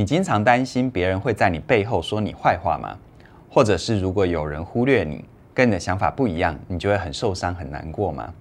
[0.00, 2.96] 你经常担心别人会在你背后说你坏话吗？
[3.50, 8.32] 或者是如果有人忽略你，跟你的想法不一样，你就会很受伤、很难过吗？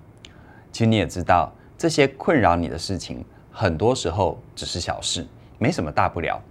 [0.71, 5.27] 其实你也知道，这些困扰你的事情，很多时候只是小事，
[5.57, 6.41] 没什么大不了。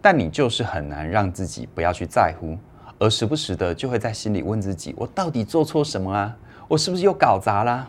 [0.00, 2.56] 但你就是很难让自己不要去在乎，
[3.00, 6.36] 而时不时的就会在心里问自己：我到底做错什么啊？
[6.68, 7.88] 我是不是又搞砸啦？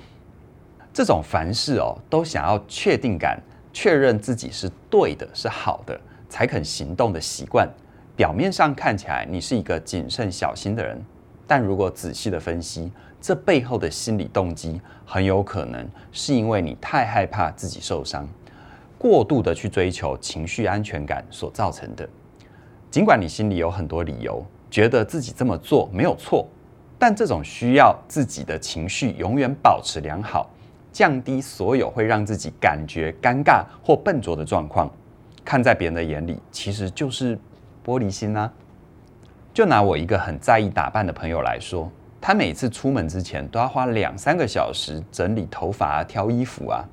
[0.92, 3.40] 这种凡事哦，都想要确定感，
[3.72, 7.68] 确认自己是对的、是好的，才肯行动的习惯。
[8.16, 11.00] 表面上看起来你是一个谨慎小心的人，
[11.46, 18.28] 但如果仔细的分析，这背后的心理动机很有可能是因为你太害怕自己受伤，
[18.98, 22.08] 过度的去追求情绪安全感所造成的。
[22.90, 26.48] 尽管你心里有很多理由，觉得自己这么做没有错，
[26.98, 30.50] 但这种需要自己的情绪永远保持良好，
[30.94, 34.90] 降低所有会让自己感觉尴尬或笨拙的状况，
[35.46, 37.40] 看在别人的眼里，其实就是。
[37.86, 38.52] 玻璃心啊！
[39.54, 41.88] 就拿我一个很在意打扮的朋友来说，
[42.20, 46.84] 他每次出门之前都要花两三个小时整理头发啊、挑衣服啊，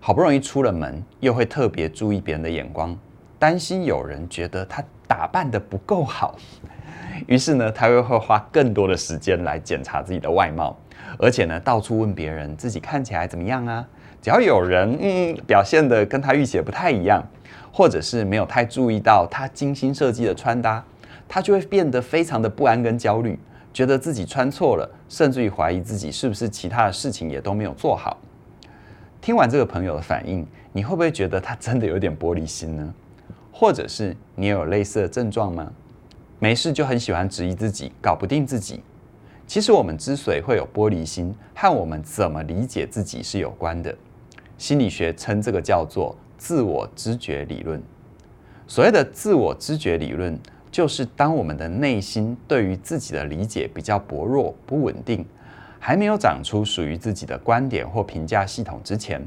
[0.00, 2.98] 好不容易出了门，又会特别注意别人的眼光，
[3.38, 6.34] 担心有人觉得他打扮得不够好。
[7.28, 10.76] 于是呢，他又会花更多的时间来检查自己的外貌，
[11.20, 13.86] 而且呢，到处问别人自己看起来怎么样啊？
[14.20, 17.24] 只要有人嗯表现得跟他预期不太一样。
[17.72, 20.84] 或者是没有太注意到他精心设计的穿搭，
[21.26, 23.38] 他就会变得非常的不安跟焦虑，
[23.72, 28.18] 觉得自己穿错了，甚至于怀疑自己是不是其他的事情也都没有做好。
[29.22, 32.94] 听完这个朋友的反应，你会不会觉得他真的有点玻璃心呢？
[33.50, 35.72] 或者是你有类似的症状吗？
[36.38, 38.82] 没事就很喜欢质疑自己，搞不定自己。
[39.46, 43.94] 其实我们之所以会有玻璃心，和我们怎么理解自己是有关的。
[44.58, 46.14] 心理学称这个叫做。
[46.42, 47.80] 自我知觉理论，
[48.66, 50.36] 所谓的自我知觉理论，
[50.72, 55.24] 就是当我们的内心对于自己的理解比较薄弱、不稳定，
[55.78, 59.24] 还没有长出属于自己的观点或评价系统之前，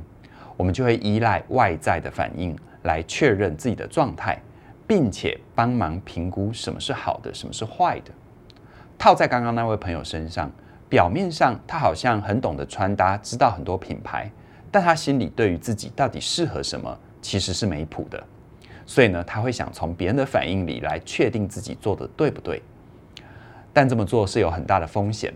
[0.58, 4.38] 我们就会依赖外在的反应来确认自己的状态，
[4.86, 8.12] 并且帮忙评估什么是好的，什么是坏的。
[8.98, 10.52] 套在刚刚那位朋友身上，
[10.90, 14.30] 表面上他好像很懂得穿搭，知道很多品牌。
[14.76, 18.22] 但他心里对于自己到底适合什么，其实是没谱的，
[18.86, 22.62] 所以呢，他会想从别人的反应里来确定自己做的对不对。
[23.72, 25.34] 但这么做是有很大的风险，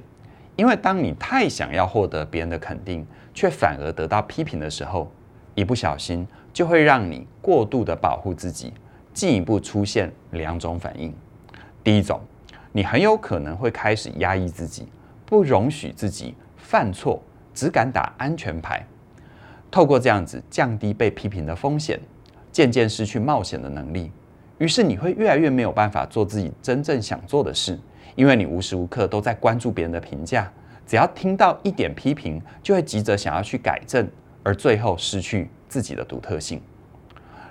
[0.58, 5.10] 因为当你太想要获得别人的肯定，却反而得到批评的时候，
[5.56, 8.74] 一不小心就会让你过度的保护自己，
[9.14, 11.14] 进一步出现两种反应。
[11.82, 12.20] 第一种，
[12.74, 14.90] 你很有可能会开始压抑自己，
[15.26, 17.24] 不容许自己犯错，
[17.54, 18.86] 只敢打安全牌。
[19.72, 22.00] 透过这样子降低被批评的风险，
[22.52, 24.12] 渐渐失去冒险的能力，
[24.58, 27.80] 于是你会越来越没有办法做自己真正想做的事，
[28.16, 30.52] 因为你无时无刻都在关注别人的评价，
[30.88, 34.10] 只要听到一点批评，就会急着想要去改正，
[34.42, 36.60] 而最后失去自己的独特性。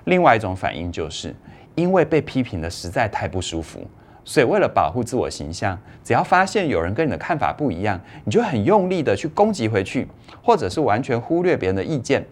[0.05, 1.35] 另外一种反应就是，
[1.75, 3.87] 因为被批评的实在太不舒服。
[4.29, 10.07] 所以，为了保护自我形象，只要发现有人跟你的看法不一样，你就很用力的去攻击回去，
[10.43, 12.23] 或者是完全忽略别人的意见。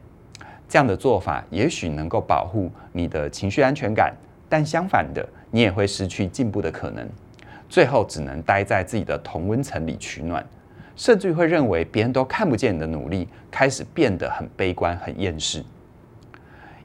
[0.69, 4.15] 这样的做法也许能够保护你的情绪安全感，
[4.47, 7.09] 但相反的，你也会失去进步的可能，
[7.67, 10.45] 最后只能待在自己的同温层里取暖，
[10.97, 15.65] 甚至会认为别人都看不见你的努力，开始变得很悲观、很厌世。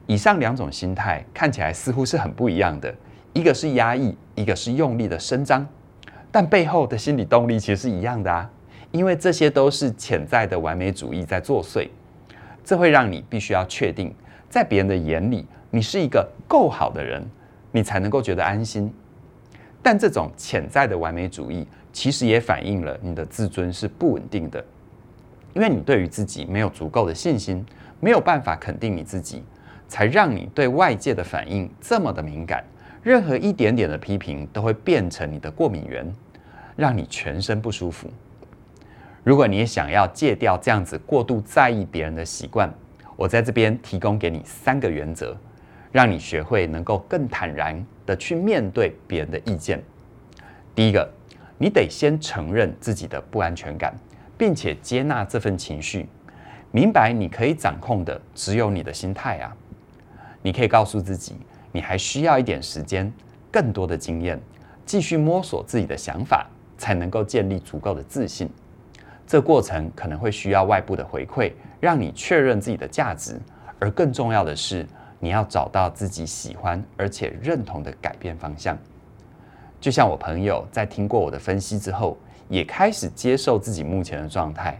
[0.06, 2.94] 以上两种心态看起来似乎是很不一样的。
[3.32, 5.66] 一个是压抑，一个是用力的伸张，
[6.30, 8.50] 但背后的心理动力其实是一样的啊，
[8.90, 11.88] 因为这些都是潜在的完美主义在作祟，
[12.62, 14.14] 这会让你必须要确定，
[14.50, 17.24] 在别人的眼里，你是一个够好的人，
[17.70, 18.92] 你才能够觉得安心。
[19.82, 24.62] 但这种潜在的完美主义，其实也反映了你的自尊是不稳定的，
[25.54, 27.64] 因为你对于自己没有足够的信心，
[27.98, 29.42] 没有办法肯定你自己，
[29.88, 32.62] 才让你对外界的反应这么的敏感。
[33.02, 36.06] 任何一点点的批评都会变成你的过敏源，
[36.76, 38.08] 让你全身不舒服。
[39.24, 42.72] 如果你也想要戒掉这样子过度在意别人的习惯，
[43.16, 45.36] 我在这边提供给你三个原则，
[45.90, 49.82] 让你学会能够更坦然的去面对别人的意见。
[50.74, 51.08] 第一个，
[51.58, 53.94] 你得先承认自己的不安全感，
[54.38, 56.06] 并且接纳这份情绪，
[56.70, 59.56] 明白你可以掌控的只有你的心态啊。
[60.40, 61.36] 你可以告诉自己，
[61.72, 63.12] 你还需要一点时间，
[63.50, 64.40] 更多的经验，
[64.86, 66.46] 继续摸索自己的想法，
[66.78, 68.48] 才能够建立足够的自信。
[69.26, 73.40] 这过程可能会需要外部的回馈，让你确认自己的价值。
[73.78, 74.86] 而更重要的是，
[75.18, 78.76] 你要找到自己喜欢而且认同的改变方向。
[79.80, 82.16] 就像我朋友在听过我的分析之后，
[82.48, 84.78] 也开始接受自己目前的状态，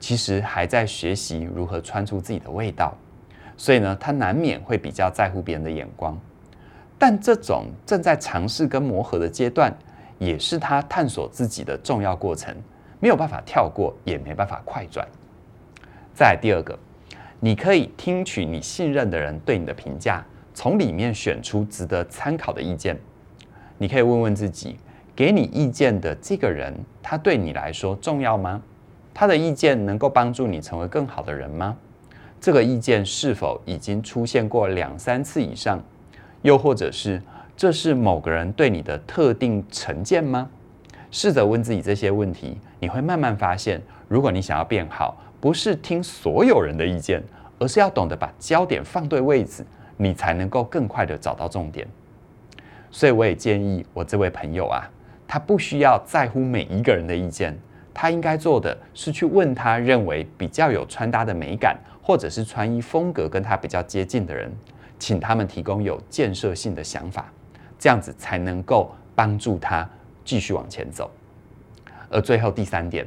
[0.00, 2.94] 其实还在学习如何穿出自己的味道，
[3.56, 6.18] 所以呢，他难免会比较在乎别人的眼光。
[7.02, 9.76] 但这种正在尝试跟磨合的阶段，
[10.20, 12.54] 也是他探索自己的重要过程，
[13.00, 15.04] 没有办法跳过，也没办法快转。
[16.14, 16.78] 再第二个。
[17.40, 22.96] 你可以听取你信任的人对你的评价，从里面选出值得参考的意见。
[23.78, 24.76] 你可以问问自己，
[25.16, 26.72] 给你意见的这个人，
[27.02, 28.62] 他对你来说重要吗？
[29.12, 31.76] 他的意见能够帮助你成为更好的人吗？
[32.40, 35.82] 这个意见是否已经出现过两三次以上？
[36.42, 37.22] 又或者是
[37.56, 40.48] 这是某个人对你的特定成见吗？
[41.10, 47.22] 试着问自己这些问题，你会慢慢发现，如果你想要变好，不是听所有人的意见，
[47.58, 49.64] 而是要懂得把焦点放对位置，
[49.96, 51.86] 你才能够更快地找到重点。
[52.90, 54.88] 所以我也建议我这位朋友啊，
[55.28, 57.56] 他不需要在乎每一个人的意见，
[57.92, 64.50] 他应该做的是去问他认为比较有穿搭的美感，或者是穿衣风格跟他比较接近的人，
[65.02, 67.26] 请他们提供有建设性的想法，
[67.76, 69.88] 这样子才能够帮助他
[70.24, 71.10] 继续往前走。
[72.08, 73.04] 而最后第三点。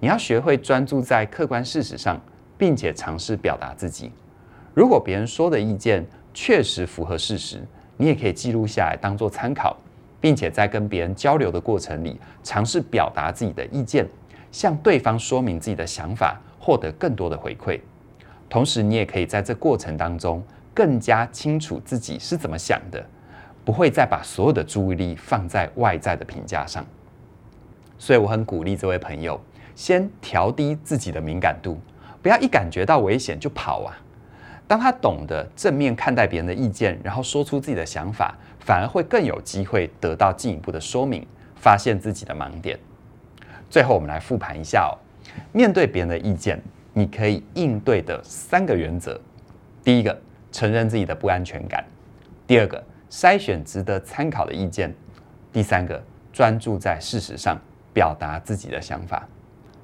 [0.00, 2.20] 你要学会专注在客观事实上，
[2.58, 4.10] 并且尝试表达自己。
[4.74, 6.04] 如果别人说的意见
[6.34, 7.62] 确实符合事实，
[7.96, 9.76] 你也可以记录下来当做参考，
[10.20, 14.04] 并且在跟别人交流的过程里，尝试表达自己的意见，
[14.50, 17.78] 向对方说明自己的想法，获得更多的回馈。
[18.48, 20.42] 同时，你也可以在这过程当中
[20.74, 23.04] 更加清楚自己是怎么想的，
[23.64, 26.84] 不会再把所有的注意力放在外在的评价上。
[27.98, 29.40] 所以，我很鼓励这位朋友。
[29.76, 31.80] 先调低自己的敏感度，
[32.20, 33.96] 不要一感觉到危险就跑啊！
[34.68, 41.26] 当他懂得正面看待别人的意见，然后说出自己的想法，反而会更有机会得到进一步的说明，
[41.56, 42.78] 发现自己的盲点。
[43.70, 44.92] 最后，我们来复盘一下哦。
[45.50, 46.60] 面对别人的意见，
[46.92, 49.18] 你可以应对的三个原则：
[49.82, 50.20] 第一个，
[50.50, 51.82] 承认自己的不安全感；
[52.46, 54.90] 第二个，筛选值得参考的意见；
[55.52, 56.02] 第三个，
[56.32, 57.58] 专注在事实上，
[57.92, 59.26] 表达自己的想法。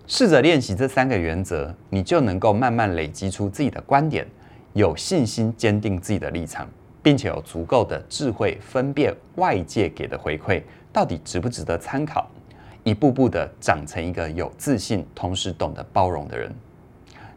[0.06, 4.26] 试着练习这三个原则，你就能够慢慢累积出自己的观点，
[4.72, 6.68] 有信心坚定自己的立场，
[7.02, 12.30] 并且有足够的智慧分辨外界给的回馈到底值不值得参考，
[12.84, 16.54] 一步步的长成一个有自信，同时懂得包容的人。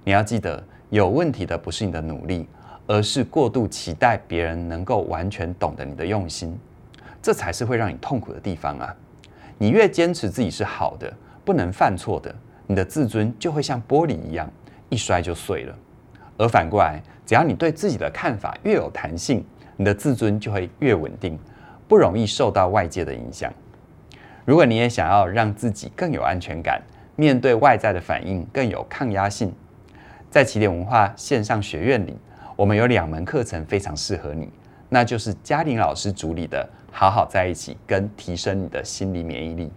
[0.03, 2.47] 你要记得，有问题的不是你的努力，
[2.89, 6.57] 而是过度期待别人能够完全懂得你的用心，
[7.21, 8.91] 这才是会让你痛苦的地方啊！
[9.59, 11.13] 你越坚持自己是好的，
[11.45, 12.33] 不能犯错的。
[12.65, 14.51] 你的自尊就会像玻璃一样，
[14.89, 15.75] 一摔就碎了。
[16.35, 19.45] 而反过来，只要你对自己的看法越有弹性，
[19.77, 21.37] 你的自尊就会越稳定，
[21.87, 23.53] 不容易受到外界的影响。
[24.45, 26.81] 如果你也想要让自己更有安全感，
[27.15, 29.53] 面对外在的反应更有抗压性，
[30.31, 32.17] 在起点文化线上学院里，
[32.59, 34.51] 我们有两门课程非常适合你，
[34.89, 39.71] 那就是嘉玲老师主理的《好好在一起》跟提升你的心理免疫力。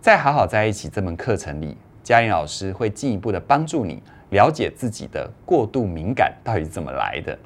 [0.00, 7.38] 在《好好在一起》这门课程里，嘉玲老师会进一步的帮助你了解自己的过度敏感到底是怎么来的，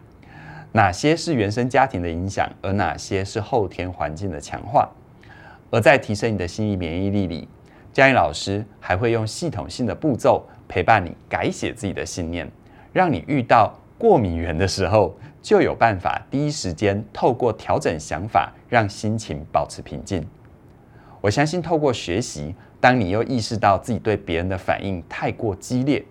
[0.71, 4.89] 哪些是原生家庭的影响，而哪些是后天环境的强化。
[5.73, 7.49] 而在提升你的心理免疫力里，
[7.93, 12.49] 嘉玲老师还会用系统性的步骤陪伴你改写自己的信念，
[12.93, 20.27] 让你遇到过敏源的时候就有办法第一时间透过调整想法，让心情保持平静。
[21.21, 22.55] 我相信透过学习。
[22.79, 26.05] 当你又意识到自己对别人的反应太过激烈，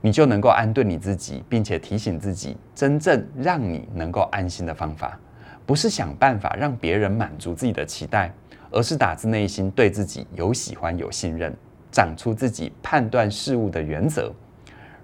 [0.00, 5.18] 你就能够安顿你自己，并且提醒自己，真正让你能够安心的方法，
[5.64, 8.30] 不是想办法让别人满足自己的期待，
[8.70, 11.54] 而是打自内心对自己有喜欢、有信任，
[11.92, 14.30] 长出自己判断事物的原则。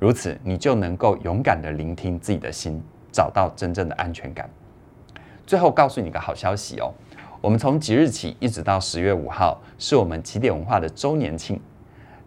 [0.01, 4.49] 如此，你就能够勇敢地聆听自己的心，找到真正的安全感。
[5.47, 6.91] 最后，告诉你个好消息哦。
[7.43, 11.61] 我们从即日起一直到十月五号，是我们起点文化的周年庆。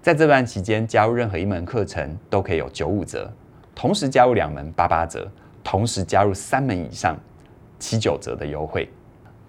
[0.04, 3.28] 在这段期间，加入任何一门课程都可以有九五折，
[3.74, 5.28] 同时加入两门八八折，
[5.64, 7.18] 同时加入三门以上
[7.80, 8.88] 七九折的优惠。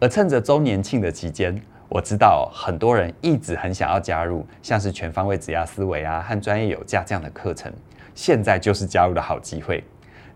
[0.01, 7.73] 而趁着周年庆的期间，我知道很多人一直很想要加入，像是全方位职涯思维啊和专业有价这样的课程，
[8.15, 9.83] 现在就是加入的好机会。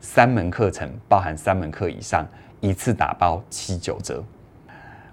[0.00, 2.26] 三门课程包含三门课以上，
[2.60, 4.22] 一次打包七九折。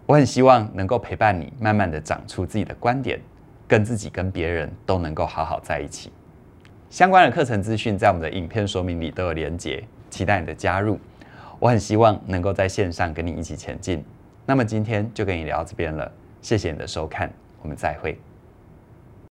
[0.05, 3.19] 我很希望能够陪伴你，慢慢的长出自己的观点，
[3.67, 6.11] 跟自己跟别人都能够好好在一起。
[6.89, 10.99] 相关的课程资讯在我们的影片说明里都有连结，期待你的加入。
[11.57, 14.03] 我很希望能够在线上跟你一起前进。
[14.45, 17.31] 那么今天就跟你聊到这边了，谢谢你的收看，
[17.63, 18.19] 我们再会。